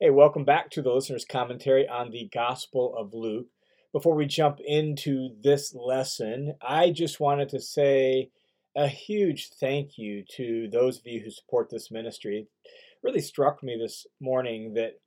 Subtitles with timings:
[0.00, 3.48] Hey, welcome back to the listener's commentary on the Gospel of Luke.
[3.92, 8.30] Before we jump into this lesson, I just wanted to say
[8.76, 12.46] a huge thank you to those of you who support this ministry.
[12.64, 12.68] It
[13.02, 15.00] really struck me this morning that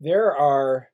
[0.00, 0.88] there are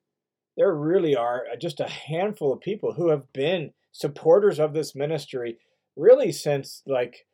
[0.57, 5.59] there really are just a handful of people who have been supporters of this ministry
[5.95, 7.29] really since like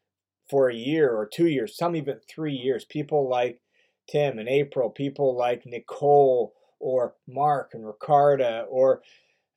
[0.51, 2.85] for a year or two years, some even three years.
[2.85, 3.63] People like
[4.09, 9.03] Tim and April, people like Nicole or Mark and Ricarda or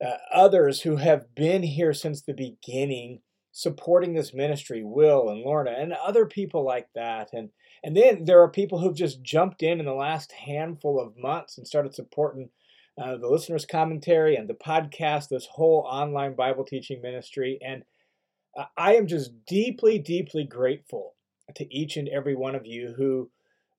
[0.03, 3.21] uh, others who have been here since the beginning
[3.51, 7.29] supporting this ministry, Will and Lorna and other people like that.
[7.33, 7.49] And
[7.83, 11.57] and then there are people who've just jumped in in the last handful of months
[11.57, 12.49] and started supporting
[13.01, 17.57] uh, the listeners' commentary and the podcast, this whole online Bible teaching ministry.
[17.65, 17.83] And
[18.57, 21.15] uh, I am just deeply, deeply grateful
[21.55, 23.31] to each and every one of you who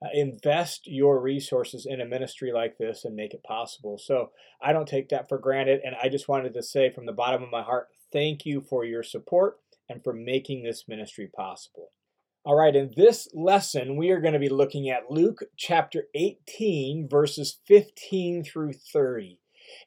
[0.03, 3.99] Uh, invest your resources in a ministry like this and make it possible.
[3.99, 4.31] So
[4.63, 5.81] I don't take that for granted.
[5.85, 8.84] And I just wanted to say from the bottom of my heart, thank you for
[8.84, 11.91] your support and for making this ministry possible.
[12.42, 17.07] All right, in this lesson, we are going to be looking at Luke chapter 18,
[17.11, 19.39] verses 15 through 30.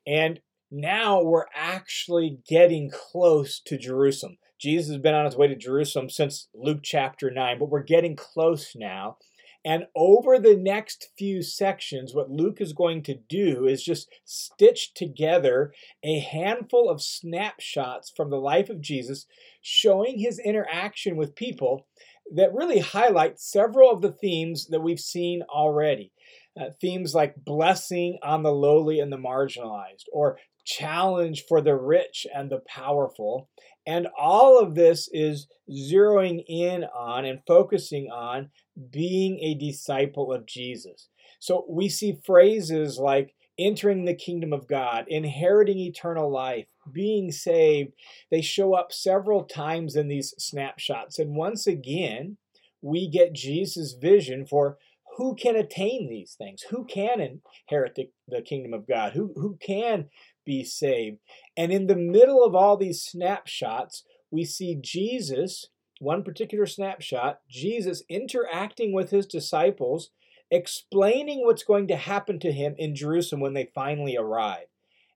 [0.06, 0.40] And
[0.70, 4.38] now we're actually getting close to Jerusalem.
[4.60, 8.16] Jesus has been on his way to Jerusalem since Luke chapter 9, but we're getting
[8.16, 9.18] close now.
[9.66, 14.94] And over the next few sections, what Luke is going to do is just stitch
[14.94, 19.26] together a handful of snapshots from the life of Jesus,
[19.62, 21.88] showing his interaction with people
[22.34, 26.12] that really highlight several of the themes that we've seen already.
[26.60, 32.28] Uh, themes like blessing on the lowly and the marginalized, or challenge for the rich
[32.34, 33.50] and the powerful.
[33.86, 38.50] And all of this is zeroing in on and focusing on
[38.92, 41.10] being a disciple of Jesus.
[41.40, 47.94] So we see phrases like entering the kingdom of God, inheriting eternal life, being saved.
[48.32, 51.20] They show up several times in these snapshots.
[51.20, 52.38] And once again,
[52.82, 54.78] we get Jesus' vision for
[55.18, 59.58] who can attain these things, who can inherit the, the kingdom of God, who, who
[59.62, 60.10] can
[60.46, 61.18] be saved.
[61.56, 65.68] And in the middle of all these snapshots, we see Jesus,
[66.00, 70.10] one particular snapshot, Jesus interacting with his disciples,
[70.50, 74.68] explaining what's going to happen to him in Jerusalem when they finally arrive.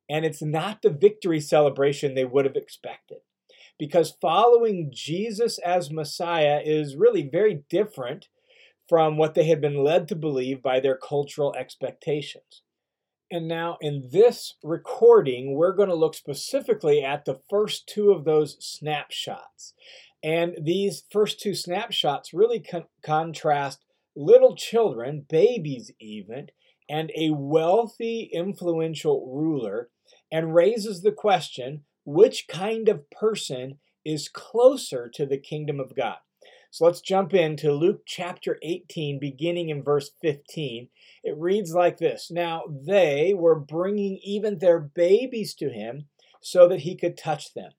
[0.09, 3.17] And it's not the victory celebration they would have expected.
[3.77, 8.27] Because following Jesus as Messiah is really very different
[8.87, 12.63] from what they had been led to believe by their cultural expectations.
[13.29, 18.23] And now, in this recording, we're going to look specifically at the first two of
[18.23, 19.73] those snapshots.
[20.23, 23.83] And these first two snapshots really con- contrast
[24.15, 26.47] little children, babies even,
[26.89, 29.89] and a wealthy, influential ruler,
[30.31, 36.17] and raises the question which kind of person is closer to the kingdom of God?
[36.71, 40.89] So let's jump into Luke chapter 18, beginning in verse 15.
[41.23, 46.07] It reads like this Now they were bringing even their babies to him
[46.41, 47.71] so that he could touch them.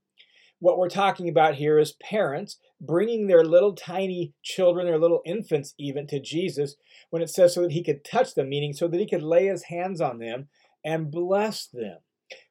[0.60, 5.74] What we're talking about here is parents bringing their little tiny children, their little infants
[5.78, 6.74] even, to Jesus
[7.10, 9.46] when it says so that he could touch them, meaning so that he could lay
[9.46, 10.48] his hands on them
[10.84, 11.98] and bless them.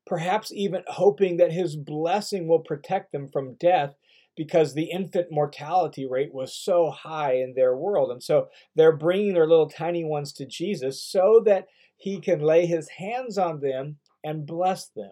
[0.05, 3.95] Perhaps even hoping that his blessing will protect them from death
[4.37, 8.11] because the infant mortality rate was so high in their world.
[8.11, 11.65] And so they're bringing their little tiny ones to Jesus so that
[11.97, 15.11] he can lay his hands on them and bless them.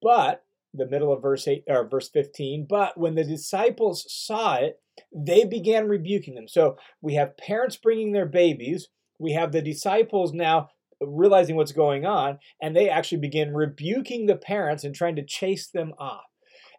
[0.00, 4.80] But the middle of verse 8 or verse 15, but when the disciples saw it,
[5.14, 6.46] they began rebuking them.
[6.46, 8.88] So we have parents bringing their babies,
[9.18, 10.68] we have the disciples now
[11.00, 15.68] realizing what's going on, and they actually begin rebuking the parents and trying to chase
[15.68, 16.27] them off.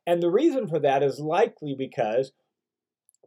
[0.09, 2.31] And the reason for that is likely because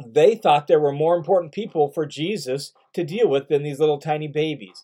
[0.04, 4.00] they thought there were more important people for Jesus to deal with than these little
[4.00, 4.82] tiny babies.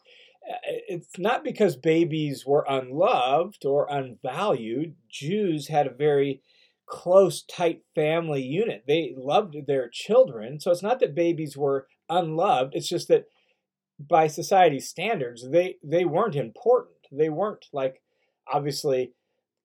[0.49, 0.59] Uh,
[0.89, 4.95] it's not because babies were unloved or unvalued.
[5.11, 6.41] Jews had a very
[6.87, 8.85] close, tight family unit.
[8.87, 10.61] They loved their children.
[10.61, 12.77] So it's not that babies were unloved.
[12.77, 13.25] It's just that
[13.99, 16.95] by society's standards, they, they weren't important.
[17.11, 18.03] They weren't like
[18.47, 19.15] obviously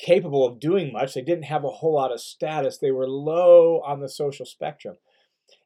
[0.04, 1.14] capable of doing much.
[1.14, 2.78] They didn't have a whole lot of status.
[2.78, 4.98] They were low on the social spectrum.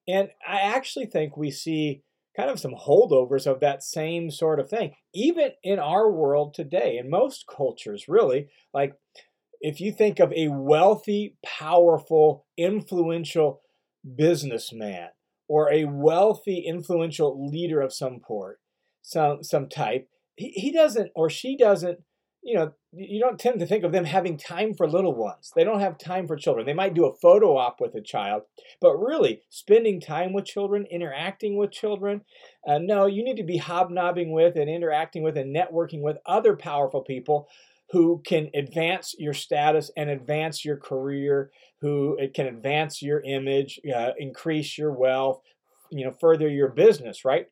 [0.07, 2.03] And I actually think we see
[2.35, 6.97] kind of some holdovers of that same sort of thing, even in our world today,
[6.97, 8.47] in most cultures, really.
[8.73, 8.93] Like,
[9.59, 13.61] if you think of a wealthy, powerful, influential
[14.15, 15.09] businessman
[15.49, 18.59] or a wealthy, influential leader of some port,
[19.01, 21.99] some, some type, he, he doesn't or she doesn't
[22.47, 25.51] you know, you don't tend to think of them having time for little ones.
[25.53, 26.65] They don't have time for children.
[26.65, 28.43] They might do a photo op with a child,
[28.79, 32.21] but really spending time with children, interacting with children,
[32.65, 36.55] uh, no, you need to be hobnobbing with and interacting with and networking with other
[36.55, 37.49] powerful people
[37.91, 41.51] who can advance your status and advance your career,
[41.81, 45.41] who it can advance your image, uh, increase your wealth,
[45.91, 47.47] you know, further your business, right?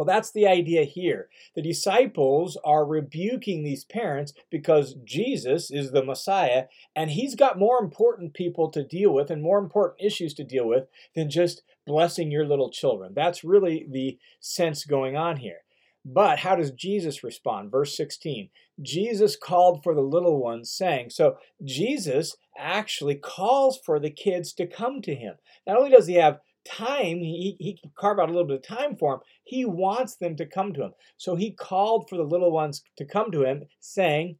[0.00, 1.28] Well, that's the idea here.
[1.54, 7.78] The disciples are rebuking these parents because Jesus is the Messiah and he's got more
[7.78, 12.30] important people to deal with and more important issues to deal with than just blessing
[12.30, 13.12] your little children.
[13.14, 15.64] That's really the sense going on here.
[16.02, 17.70] But how does Jesus respond?
[17.70, 18.48] Verse 16
[18.80, 24.66] Jesus called for the little ones, saying, So Jesus actually calls for the kids to
[24.66, 25.34] come to him.
[25.66, 28.62] Not only does he have time, he, he can carve out a little bit of
[28.62, 29.20] time for them.
[29.44, 30.92] He wants them to come to him.
[31.16, 34.38] So he called for the little ones to come to him, saying,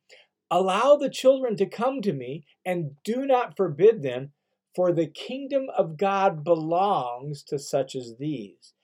[0.50, 4.32] Allow the children to come to me, and do not forbid them,
[4.74, 8.74] for the kingdom of God belongs to such as these.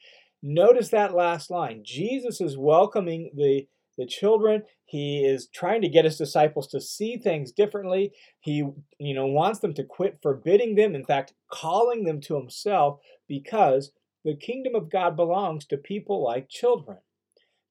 [0.43, 1.83] Notice that last line.
[1.85, 4.63] Jesus is welcoming the the children.
[4.85, 8.13] He is trying to get his disciples to see things differently.
[8.41, 8.65] He,
[8.99, 13.93] you know, wants them to quit forbidding them, in fact, calling them to himself because
[14.25, 16.99] the kingdom of God belongs to people like children,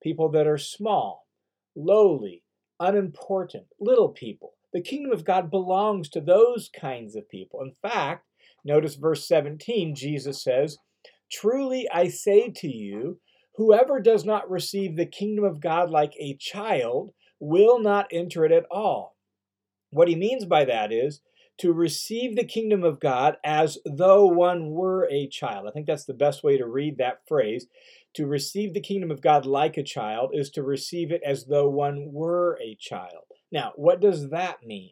[0.02, 1.28] people that are small,
[1.76, 2.44] lowly,
[2.80, 4.54] unimportant, little people.
[4.74, 7.62] The kingdom of God belongs to those kinds of people.
[7.62, 8.26] In fact,
[8.64, 10.78] notice verse 17, Jesus says,
[11.32, 13.20] Truly I say to you,
[13.58, 18.52] Whoever does not receive the kingdom of God like a child will not enter it
[18.52, 19.16] at all.
[19.92, 21.22] What he means by that is
[21.60, 25.68] to receive the kingdom of God as though one were a child.
[25.68, 27.68] I think that's the best way to read that phrase.
[28.16, 31.70] To receive the kingdom of God like a child is to receive it as though
[31.70, 33.26] one were a child.
[33.52, 34.92] Now, what does that mean?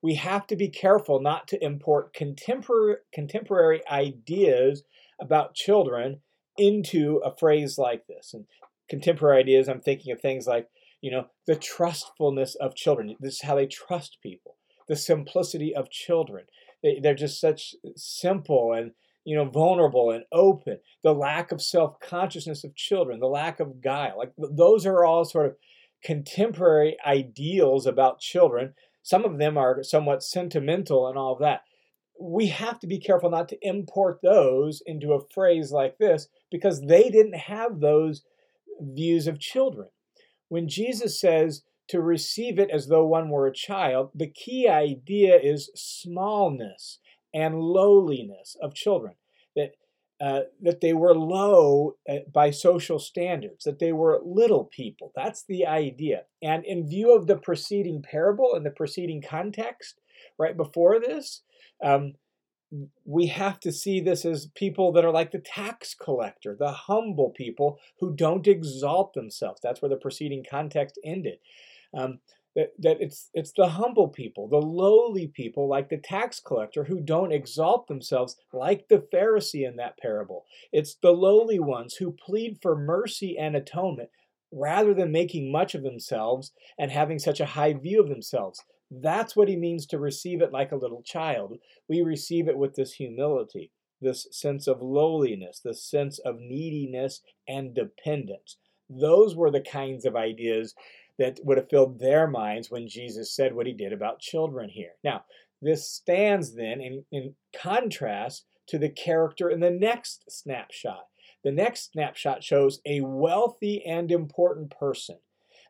[0.00, 4.82] We have to be careful not to import contemporary, contemporary ideas
[5.20, 6.20] about children
[6.56, 8.34] into a phrase like this.
[8.34, 8.46] And
[8.88, 10.68] contemporary ideas, I'm thinking of things like,
[11.00, 13.16] you know, the trustfulness of children.
[13.20, 14.56] This is how they trust people.
[14.88, 16.44] The simplicity of children.
[16.82, 18.92] They, they're just such simple and
[19.24, 20.78] you know vulnerable and open.
[21.02, 23.20] The lack of self consciousness of children.
[23.20, 24.18] The lack of guile.
[24.18, 25.56] Like those are all sort of
[26.02, 28.74] contemporary ideals about children.
[29.02, 31.62] Some of them are somewhat sentimental and all of that
[32.22, 36.80] we have to be careful not to import those into a phrase like this because
[36.82, 38.22] they didn't have those
[38.80, 39.88] views of children.
[40.48, 45.36] When Jesus says to receive it as though one were a child, the key idea
[45.36, 47.00] is smallness
[47.34, 49.14] and lowliness of children.
[49.56, 49.72] That
[50.20, 55.10] uh, that they were low uh, by social standards, that they were little people.
[55.16, 56.22] That's the idea.
[56.40, 60.00] And in view of the preceding parable and the preceding context,
[60.38, 61.42] right before this,
[61.82, 62.14] um,
[63.04, 67.30] we have to see this as people that are like the tax collector, the humble
[67.30, 69.60] people who don't exalt themselves.
[69.62, 71.38] That's where the preceding context ended.
[71.94, 72.20] Um,
[72.54, 77.00] that, that it's it's the humble people, the lowly people, like the tax collector, who
[77.00, 80.44] don't exalt themselves, like the Pharisee in that parable.
[80.70, 84.10] It's the lowly ones who plead for mercy and atonement
[84.52, 88.62] rather than making much of themselves and having such a high view of themselves.
[88.94, 91.58] That's what he means to receive it like a little child.
[91.88, 93.70] We receive it with this humility,
[94.02, 98.58] this sense of lowliness, this sense of neediness and dependence.
[98.90, 100.74] Those were the kinds of ideas
[101.18, 104.92] that would have filled their minds when Jesus said what he did about children here.
[105.02, 105.24] Now,
[105.62, 111.06] this stands then in, in contrast to the character in the next snapshot.
[111.44, 115.16] The next snapshot shows a wealthy and important person,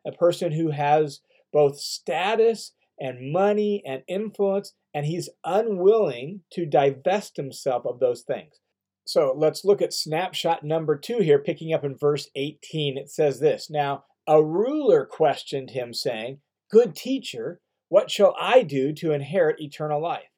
[0.05, 1.21] a person who has
[1.53, 2.73] both status
[3.03, 8.61] and money and influence, and he's unwilling to divest himself of those things.
[9.05, 12.97] So let's look at snapshot number two here, picking up in verse 18.
[12.97, 16.39] It says this Now, a ruler questioned him, saying,
[16.71, 20.29] Good teacher, what shall I do to inherit eternal life?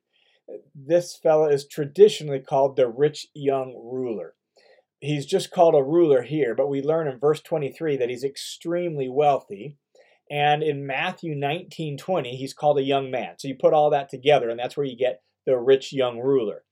[0.74, 4.34] This fellow is traditionally called the rich young ruler.
[5.00, 9.08] He's just called a ruler here, but we learn in verse 23 that he's extremely
[9.08, 9.78] wealthy.
[10.29, 13.36] And in Matthew 19 20, he's called a young man.
[13.38, 16.63] So you put all that together, and that's where you get the rich young ruler.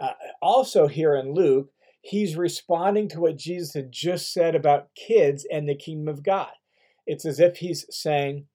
[0.00, 1.70] Uh, also, here in Luke,
[2.02, 6.52] he's responding to what Jesus had just said about kids and the kingdom of God.
[7.06, 8.46] It's as if he's saying,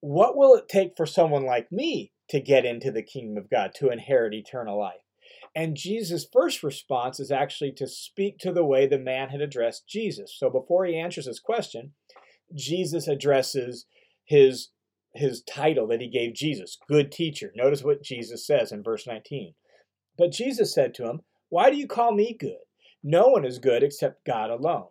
[0.00, 3.72] What will it take for someone like me to get into the kingdom of God,
[3.76, 5.02] to inherit eternal life?
[5.54, 9.86] And Jesus' first response is actually to speak to the way the man had addressed
[9.86, 10.34] Jesus.
[10.36, 11.92] So before he answers his question,
[12.54, 13.86] Jesus addresses
[14.24, 14.70] his
[15.14, 17.52] his title that he gave Jesus, good teacher.
[17.54, 19.52] Notice what Jesus says in verse 19.
[20.16, 22.56] But Jesus said to him, Why do you call me good?
[23.02, 24.86] No one is good except God alone.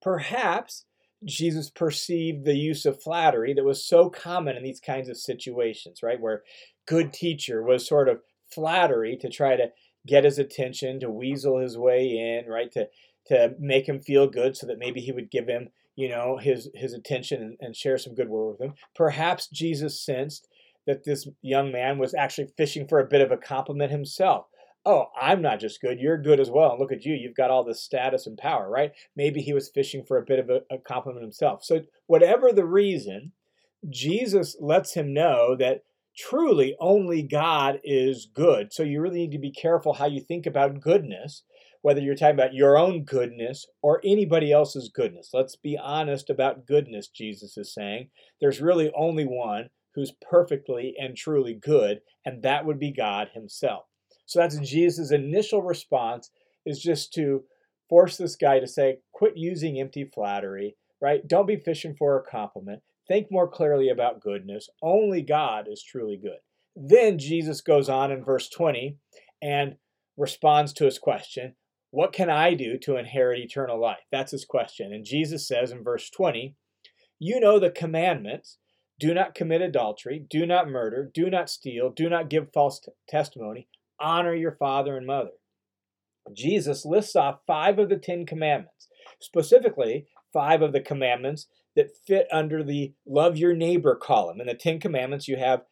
[0.00, 0.86] Perhaps
[1.24, 6.02] Jesus perceived the use of flattery that was so common in these kinds of situations,
[6.02, 6.20] right?
[6.20, 6.42] Where
[6.86, 9.68] good teacher was sort of flattery to try to
[10.06, 12.72] get his attention, to weasel his way in, right?
[12.72, 12.88] To
[13.28, 16.70] to make him feel good so that maybe he would give him, you know, his
[16.74, 18.74] his attention and, and share some good word with him.
[18.94, 20.48] Perhaps Jesus sensed
[20.86, 24.46] that this young man was actually fishing for a bit of a compliment himself
[24.84, 26.72] oh, I'm not just good, you're good as well.
[26.72, 28.92] And look at you, you've got all this status and power, right?
[29.16, 31.64] Maybe he was fishing for a bit of a, a compliment himself.
[31.64, 33.32] So, whatever the reason,
[33.88, 35.84] Jesus lets him know that
[36.16, 38.72] truly only God is good.
[38.72, 41.42] So, you really need to be careful how you think about goodness,
[41.82, 45.30] whether you're talking about your own goodness or anybody else's goodness.
[45.32, 48.08] Let's be honest about goodness, Jesus is saying.
[48.40, 53.84] There's really only one who's perfectly and truly good, and that would be God Himself.
[54.26, 56.30] So that's Jesus' initial response
[56.64, 57.42] is just to
[57.88, 61.26] force this guy to say, quit using empty flattery, right?
[61.26, 62.80] Don't be fishing for a compliment.
[63.08, 64.70] Think more clearly about goodness.
[64.80, 66.38] Only God is truly good.
[66.74, 68.96] Then Jesus goes on in verse 20
[69.42, 69.74] and
[70.16, 71.54] responds to his question,
[71.92, 73.98] What can I do to inherit eternal life?
[74.10, 74.94] That's his question.
[74.94, 76.56] And Jesus says in verse 20,
[77.18, 78.56] You know the commandments
[78.98, 82.92] do not commit adultery, do not murder, do not steal, do not give false t-
[83.06, 83.68] testimony,
[84.00, 85.32] honor your father and mother.
[86.32, 88.88] Jesus lists off five of the Ten Commandments,
[89.20, 91.46] specifically, five of the commandments
[91.76, 94.40] that fit under the love your neighbor column.
[94.40, 95.64] In the Ten Commandments, you have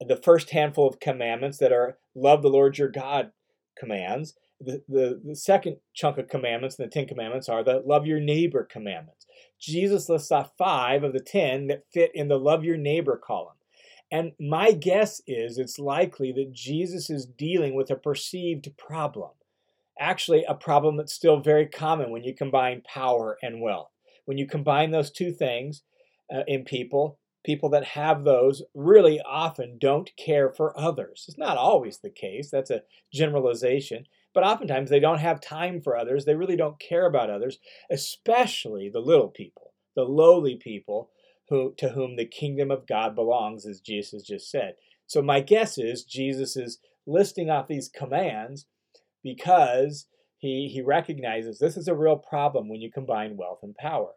[0.00, 3.32] the first handful of commandments that are love the Lord your God
[3.76, 4.34] commands.
[4.60, 8.20] The, the, the second chunk of commandments in the Ten Commandments are the love your
[8.20, 9.26] neighbor commandments.
[9.60, 13.56] Jesus lists off five of the ten that fit in the love your neighbor column.
[14.10, 19.30] And my guess is it's likely that Jesus is dealing with a perceived problem.
[19.98, 23.90] Actually, a problem that's still very common when you combine power and wealth.
[24.26, 25.82] When you combine those two things
[26.34, 31.24] uh, in people, people that have those really often don't care for others.
[31.28, 32.82] It's not always the case, that's a
[33.12, 36.26] generalization, but oftentimes they don't have time for others.
[36.26, 37.58] They really don't care about others,
[37.90, 41.08] especially the little people, the lowly people
[41.48, 44.74] who, to whom the kingdom of God belongs, as Jesus just said.
[45.06, 48.66] So my guess is Jesus is listing off these commands
[49.24, 54.10] because he, he recognizes this is a real problem when you combine wealth and power.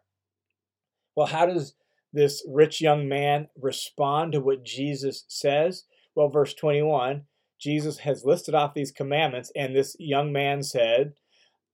[1.16, 1.76] Well, how does
[2.12, 5.86] this rich young man respond to what Jesus says?
[6.14, 7.24] Well, verse 21,
[7.60, 11.14] Jesus has listed off these commandments, and this young man said,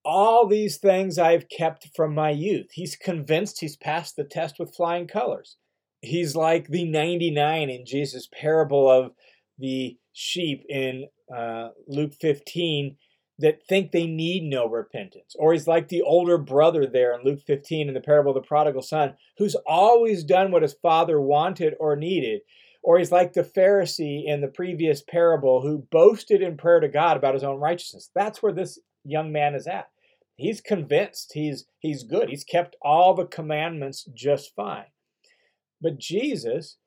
[0.06, 2.68] all these things I've kept from my youth.
[2.74, 5.58] He's convinced he's passed the test with flying colors.
[6.02, 9.14] He's like the 99 in Jesus' parable of
[9.58, 12.98] the sheep in uh, Luke 15
[13.40, 15.36] that think they need no repentance.
[15.38, 18.48] Or he's like the older brother there in Luke 15 in the parable of the
[18.48, 22.42] prodigal son, who's always done what his father wanted or needed.
[22.86, 27.18] Or he's like the Pharisee in the previous parable who boasted in prayer to God
[27.18, 28.12] about his own righteousness.
[28.14, 29.88] That's where this young man is at.
[30.36, 32.30] He's convinced he's he's good.
[32.30, 34.86] He's kept all the commandments just fine.
[35.82, 36.78] But Jesus,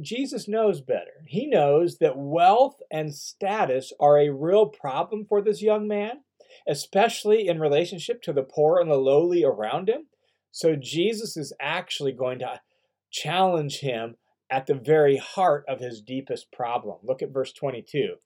[0.00, 1.22] Jesus knows better.
[1.26, 6.22] He knows that wealth and status are a real problem for this young man,
[6.66, 10.06] especially in relationship to the poor and the lowly around him.
[10.50, 12.62] So Jesus is actually going to
[13.10, 14.16] challenge him
[14.52, 16.98] at the very heart of his deepest problem.
[17.02, 18.16] Look at verse 22.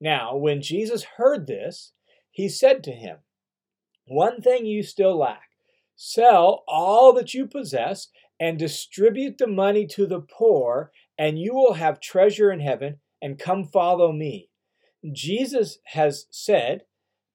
[0.00, 1.92] Now, when Jesus heard this,
[2.30, 3.18] he said to him,
[4.06, 5.48] one thing you still lack
[5.96, 8.08] sell all that you possess
[8.40, 13.38] and distribute the money to the poor, and you will have treasure in heaven, and
[13.38, 14.48] come follow me.
[15.12, 16.82] Jesus has said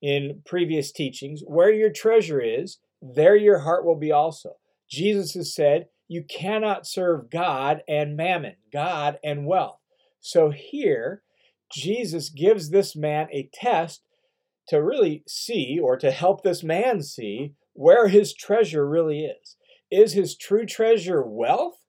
[0.01, 4.56] in previous teachings, where your treasure is, there your heart will be also.
[4.89, 9.79] Jesus has said, you cannot serve God and mammon, God and wealth.
[10.21, 11.21] So here,
[11.71, 14.01] Jesus gives this man a test
[14.69, 19.55] to really see or to help this man see where his treasure really is.
[19.89, 21.79] Is his true treasure wealth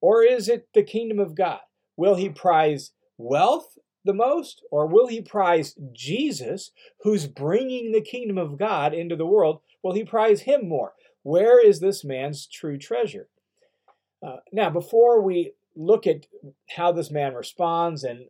[0.00, 1.60] or is it the kingdom of God?
[1.96, 8.38] Will he prize wealth the most or will he prize Jesus who's bringing the kingdom
[8.38, 9.60] of God into the world?
[9.82, 10.94] Will he prize him more?
[11.22, 13.28] Where is this man's true treasure?
[14.24, 16.26] Uh, now, before we look at
[16.70, 18.26] how this man responds and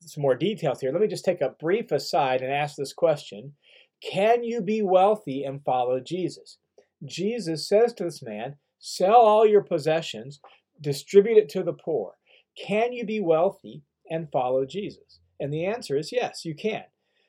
[0.00, 3.54] some more details here, let me just take a brief aside and ask this question
[4.02, 6.58] Can you be wealthy and follow Jesus?
[7.04, 10.40] Jesus says to this man, Sell all your possessions,
[10.80, 12.14] distribute it to the poor.
[12.56, 15.20] Can you be wealthy and follow Jesus?
[15.40, 16.84] And the answer is yes, you can.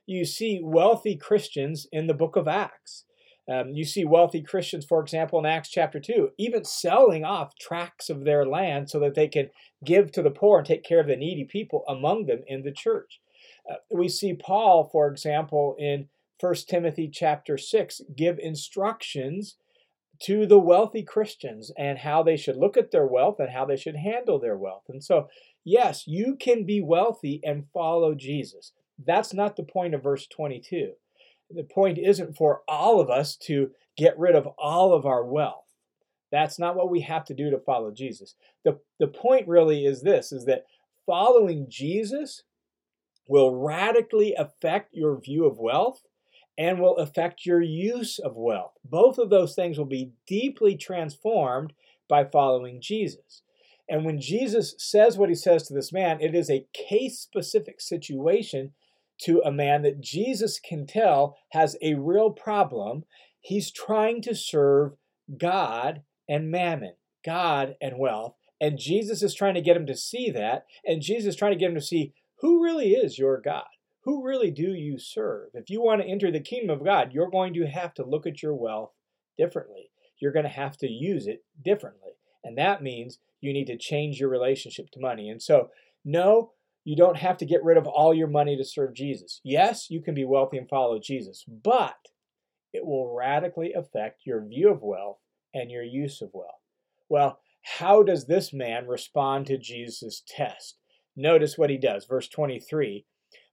[0.05, 3.05] You see wealthy Christians in the book of Acts.
[3.49, 8.09] Um, you see wealthy Christians, for example, in Acts chapter 2, even selling off tracts
[8.09, 9.49] of their land so that they can
[9.83, 12.71] give to the poor and take care of the needy people among them in the
[12.71, 13.19] church.
[13.69, 19.55] Uh, we see Paul, for example, in 1 Timothy chapter 6, give instructions
[20.21, 23.77] to the wealthy Christians and how they should look at their wealth and how they
[23.77, 24.83] should handle their wealth.
[24.89, 25.27] And so,
[25.63, 28.73] yes, you can be wealthy and follow Jesus.
[29.03, 30.93] That's not the point of verse 22
[31.49, 35.65] the point isn't for all of us to get rid of all of our wealth.
[36.31, 38.35] That's not what we have to do to follow Jesus.
[38.63, 40.65] The, the point really is this is that
[41.05, 42.43] following Jesus
[43.27, 46.03] will radically affect your view of wealth
[46.57, 48.73] and will affect your use of wealth.
[48.83, 51.73] Both of those things will be deeply transformed
[52.07, 53.43] by following Jesus.
[53.87, 57.81] And when Jesus says what he says to this man, it is a case specific
[57.81, 58.73] situation
[59.23, 63.03] to a man that Jesus can tell has a real problem.
[63.41, 64.93] He's trying to serve
[65.37, 66.93] God and mammon,
[67.25, 68.35] God and wealth.
[68.61, 70.65] And Jesus is trying to get him to see that.
[70.85, 73.65] And Jesus is trying to get him to see who really is your God.
[74.03, 75.49] Who really do you serve?
[75.53, 78.25] If you want to enter the kingdom of God, you're going to have to look
[78.25, 78.91] at your wealth
[79.37, 79.91] differently.
[80.19, 82.11] You're going to have to use it differently.
[82.43, 85.29] And that means you need to change your relationship to money.
[85.29, 85.69] And so,
[86.05, 86.51] no,
[86.89, 89.41] you don't have to get rid of all your money to serve Jesus.
[89.43, 91.99] Yes, you can be wealthy and follow Jesus, but
[92.73, 95.19] it will radically affect your view of wealth
[95.53, 96.63] and your use of wealth.
[97.07, 97.41] Well,
[97.77, 100.79] how does this man respond to Jesus' test?
[101.15, 103.05] Notice what he does, verse 23.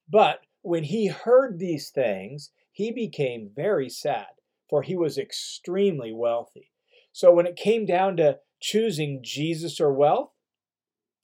[0.08, 4.28] But when he heard these things, he became very sad,
[4.70, 6.70] for he was extremely wealthy.
[7.12, 10.30] So when it came down to choosing Jesus or wealth,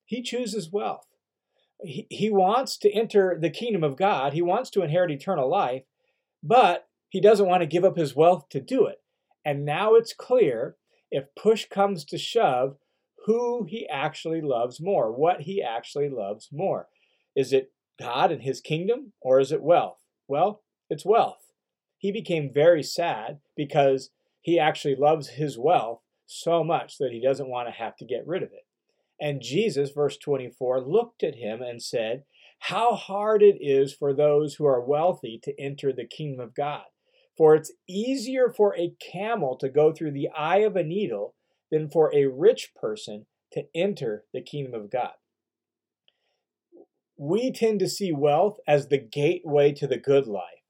[0.05, 1.07] he chooses wealth
[1.83, 4.33] he, he wants to enter the kingdom of God.
[4.33, 5.83] He wants to inherit eternal life,
[6.43, 9.03] but he doesn't want to give up his wealth to do it.
[9.45, 10.77] And now it's clear
[11.11, 12.77] if push comes to shove,
[13.27, 16.89] who he actually loves more, what he actually loves more.
[17.37, 19.99] Is it God and his kingdom, or is it wealth?
[20.27, 21.53] Well, it's wealth.
[21.99, 27.49] He became very sad because he actually loves his wealth so much that he doesn't
[27.49, 28.67] want to have to get rid of it.
[29.21, 32.25] And Jesus, verse 24, looked at him and said,
[32.59, 36.85] How hard it is for those who are wealthy to enter the kingdom of God.
[37.37, 41.35] For it's easier for a camel to go through the eye of a needle
[41.71, 45.13] than for a rich person to enter the kingdom of God.
[47.17, 50.63] We tend to see wealth as the gateway to the good life.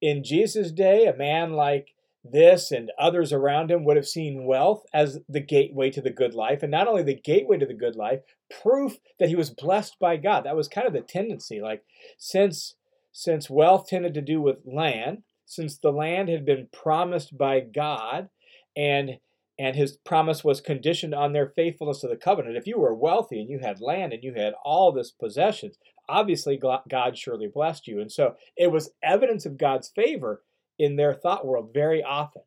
[0.00, 1.95] In Jesus' day, a man like
[2.32, 6.34] this and others around him would have seen wealth as the gateway to the good
[6.34, 6.62] life.
[6.62, 8.20] And not only the gateway to the good life,
[8.62, 10.44] proof that he was blessed by God.
[10.44, 11.60] That was kind of the tendency.
[11.60, 11.84] Like,
[12.18, 12.74] since,
[13.12, 18.28] since wealth tended to do with land, since the land had been promised by God
[18.76, 19.18] and
[19.58, 22.56] and his promise was conditioned on their faithfulness to the covenant.
[22.56, 26.58] If you were wealthy and you had land and you had all this possessions, obviously
[26.58, 28.00] God surely blessed you.
[28.00, 30.42] And so it was evidence of God's favor
[30.78, 32.42] in their thought world very often.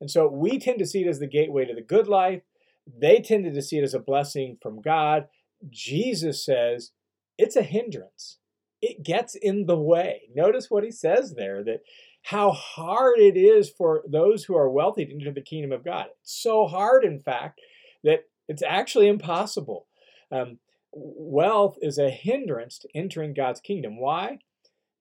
[0.00, 2.42] And so we tend to see it as the gateway to the good life.
[2.86, 5.28] They tended to see it as a blessing from God.
[5.70, 6.90] Jesus says
[7.38, 8.38] it's a hindrance.
[8.80, 10.22] It gets in the way.
[10.34, 11.82] Notice what he says there that
[12.24, 16.06] how hard it is for those who are wealthy to enter the kingdom of God.
[16.20, 17.60] It's so hard, in fact,
[18.04, 19.86] that it's actually impossible.
[20.30, 20.58] Um,
[20.92, 24.00] wealth is a hindrance to entering God's kingdom.
[24.00, 24.38] Why?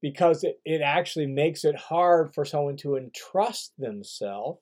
[0.01, 4.59] Because it, it actually makes it hard for someone to entrust themselves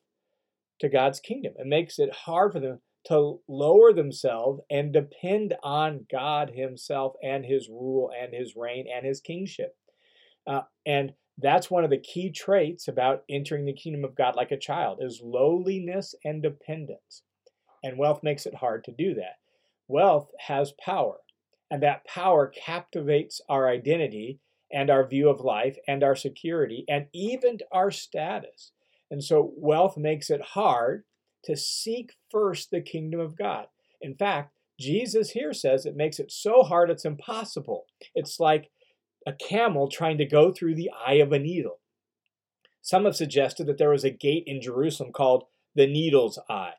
[0.79, 1.53] to God's kingdom.
[1.57, 7.45] It makes it hard for them to lower themselves and depend on God Himself and
[7.45, 9.75] His rule and His reign and His kingship.
[10.45, 14.51] Uh, and that's one of the key traits about entering the kingdom of God like
[14.51, 17.23] a child is lowliness and dependence.
[17.81, 19.37] And wealth makes it hard to do that.
[19.87, 21.15] Wealth has power,
[21.71, 24.39] and that power captivates our identity
[24.71, 28.71] and our view of life and our security and even our status.
[29.11, 31.03] And so wealth makes it hard
[31.45, 33.67] to seek first the kingdom of God.
[34.01, 37.85] In fact, Jesus here says it makes it so hard it's impossible.
[38.15, 38.69] It's like
[39.27, 41.79] a camel trying to go through the eye of a needle.
[42.81, 45.43] Some have suggested that there was a gate in Jerusalem called
[45.75, 46.73] the Needle's Eye.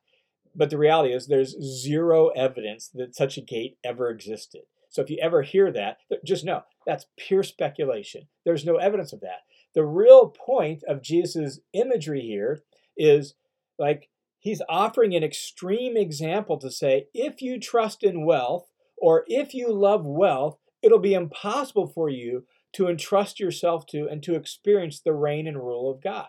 [0.54, 4.62] But the reality is, there's zero evidence that such a gate ever existed.
[4.90, 8.26] So if you ever hear that, just know that's pure speculation.
[8.44, 9.44] There's no evidence of that.
[9.74, 12.62] The real point of Jesus' imagery here
[12.96, 13.34] is
[13.78, 14.08] like
[14.40, 18.66] he's offering an extreme example to say if you trust in wealth
[19.00, 24.22] or if you love wealth, it'll be impossible for you to entrust yourself to and
[24.24, 26.28] to experience the reign and rule of God.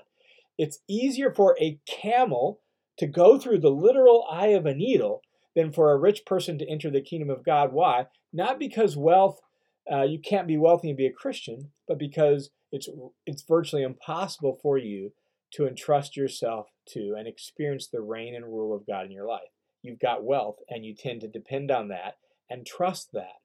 [0.57, 2.59] It's easier for a camel
[2.97, 5.21] to go through the literal eye of a needle
[5.55, 7.73] than for a rich person to enter the kingdom of God.
[7.73, 8.07] Why?
[8.31, 9.39] Not because wealth,
[9.91, 12.87] uh, you can't be wealthy and be a Christian, but because it's
[13.25, 15.11] it's virtually impossible for you
[15.53, 19.49] to entrust yourself to and experience the reign and rule of God in your life.
[19.81, 22.15] You've got wealth, and you tend to depend on that
[22.49, 23.41] and trust that.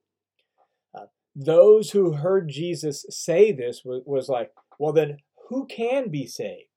[0.94, 6.26] Uh, those who heard Jesus say this was, was like, well, then who can be
[6.26, 6.68] saved?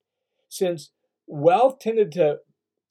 [0.48, 0.92] Since
[1.28, 2.39] wealth tended to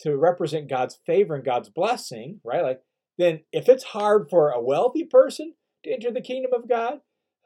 [0.00, 2.62] to represent God's favor and God's blessing, right?
[2.62, 2.80] Like,
[3.16, 7.00] then if it's hard for a wealthy person to enter the kingdom of God,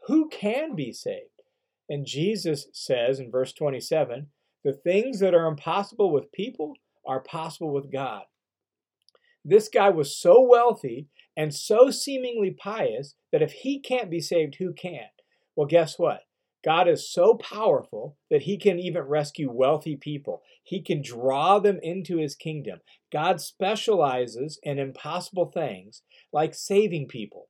[0.06, 1.28] who can be saved?
[1.88, 4.28] And Jesus says in verse 27
[4.64, 6.74] the things that are impossible with people
[7.06, 8.22] are possible with God.
[9.44, 14.56] This guy was so wealthy and so seemingly pious that if he can't be saved,
[14.56, 15.08] who can?
[15.56, 16.20] Well, guess what?
[16.64, 20.41] God is so powerful that he can even rescue wealthy people.
[20.62, 22.80] He can draw them into his kingdom.
[23.12, 27.46] God specializes in impossible things like saving people.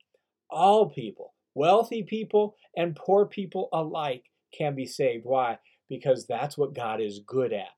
[0.49, 4.23] All people, wealthy people and poor people alike,
[4.57, 5.25] can be saved.
[5.25, 5.59] Why?
[5.89, 7.73] Because that's what God is good at.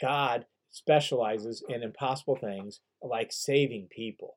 [0.00, 4.36] God specializes in impossible things like saving people.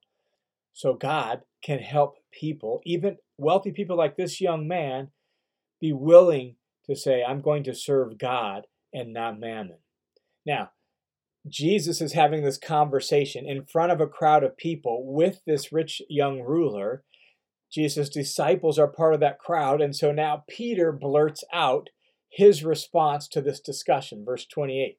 [0.73, 5.09] So God can help people, even wealthy people like this young man,
[5.81, 9.77] be willing to say, I'm going to serve God and not mammon.
[10.45, 10.71] Now,
[11.47, 16.01] Jesus is having this conversation in front of a crowd of people with this rich
[16.09, 17.03] young ruler.
[17.71, 21.89] Jesus' disciples are part of that crowd, and so now Peter blurts out
[22.29, 24.23] his response to this discussion.
[24.25, 24.97] Verse 28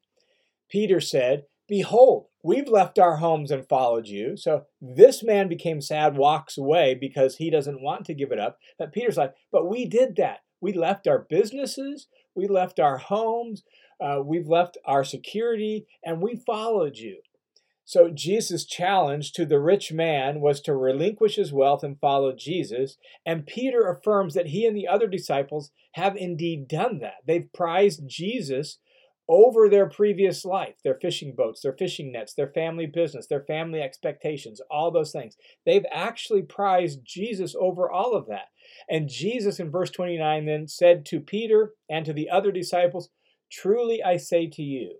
[0.70, 4.36] Peter said, Behold, we've left our homes and followed you.
[4.36, 8.58] So this man became sad, walks away because he doesn't want to give it up.
[8.78, 10.40] But Peter's like, But we did that.
[10.60, 13.62] We left our businesses, we left our homes,
[14.00, 17.20] uh, we've left our security, and we followed you.
[17.84, 22.96] So Jesus' challenge to the rich man was to relinquish his wealth and follow Jesus.
[23.26, 27.16] And Peter affirms that he and the other disciples have indeed done that.
[27.26, 28.78] They've prized Jesus
[29.28, 33.80] over their previous life, their fishing boats, their fishing nets, their family business, their family
[33.80, 35.36] expectations, all those things.
[35.66, 38.50] They've actually prized Jesus over all of that.
[38.88, 43.08] And Jesus in verse 29 then said to Peter and to the other disciples,
[43.50, 44.98] Truly I say to you,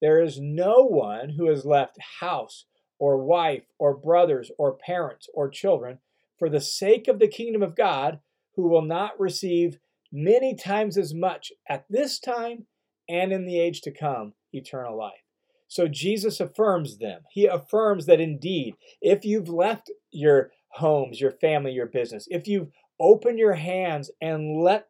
[0.00, 2.66] there is no one who has left house
[2.98, 5.98] or wife or brothers or parents or children
[6.38, 8.20] for the sake of the kingdom of God
[8.54, 9.78] who will not receive
[10.12, 12.66] many times as much at this time
[13.08, 15.22] and in the age to come eternal life.
[15.68, 17.22] So Jesus affirms them.
[17.30, 22.68] He affirms that indeed, if you've left your homes, your family, your business, if you've
[23.00, 24.88] opened your hands and let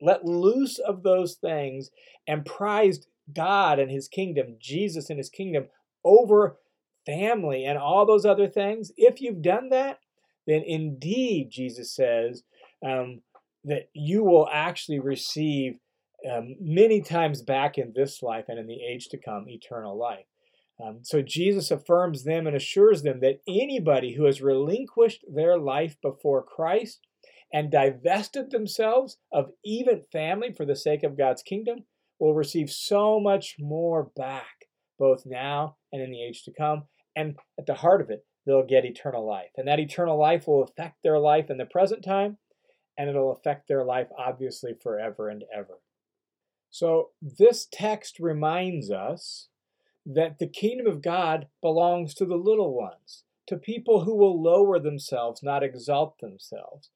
[0.00, 1.90] let loose of those things
[2.26, 5.66] and prized God and his kingdom, Jesus and his kingdom
[6.04, 6.56] over
[7.06, 9.98] family and all those other things, if you've done that,
[10.46, 12.42] then indeed, Jesus says,
[12.84, 13.22] um,
[13.64, 15.74] that you will actually receive
[16.30, 20.26] um, many times back in this life and in the age to come eternal life.
[20.82, 25.96] Um, so Jesus affirms them and assures them that anybody who has relinquished their life
[26.02, 27.00] before Christ
[27.52, 31.84] and divested themselves of even family for the sake of God's kingdom
[32.18, 36.84] will receive so much more back, both now and in the age to come.
[37.14, 39.50] And at the heart of it, they'll get eternal life.
[39.56, 42.38] And that eternal life will affect their life in the present time,
[42.96, 45.80] and it'll affect their life, obviously, forever and ever.
[46.70, 49.48] So, this text reminds us
[50.06, 54.78] that the kingdom of God belongs to the little ones, to people who will lower
[54.78, 56.90] themselves, not exalt themselves,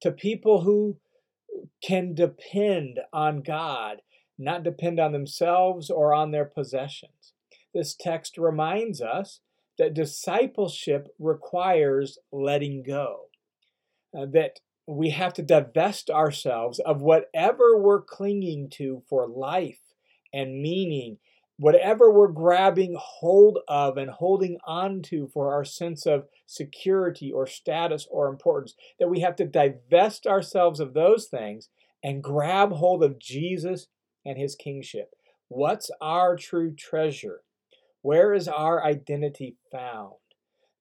[0.00, 0.96] to people who
[1.82, 3.98] can depend on God,
[4.38, 7.32] not depend on themselves or on their possessions.
[7.74, 9.40] This text reminds us
[9.78, 13.26] that discipleship requires letting go,
[14.16, 19.80] uh, that we have to divest ourselves of whatever we're clinging to for life
[20.32, 21.18] and meaning,
[21.60, 27.46] whatever we're grabbing hold of and holding on to for our sense of security or
[27.46, 31.68] status or importance, that we have to divest ourselves of those things
[32.02, 33.88] and grab hold of Jesus
[34.24, 35.10] and his kingship.
[35.48, 37.42] What's our true treasure?
[38.00, 40.14] Where is our identity found?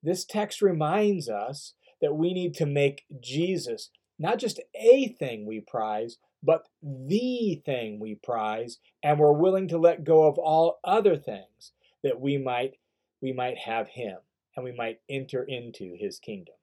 [0.02, 5.60] This text reminds us that we need to make Jesus not just a thing we
[5.60, 11.18] prize, but the thing we prize, and we're willing to let go of all other
[11.18, 11.74] things
[12.04, 12.76] that we might
[13.22, 14.18] we might have him
[14.56, 16.56] and we might enter into his kingdom.